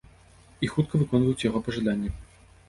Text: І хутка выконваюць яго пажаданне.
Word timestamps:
І 0.67 0.69
хутка 0.73 1.01
выконваюць 1.01 1.45
яго 1.49 1.63
пажаданне. 1.69 2.09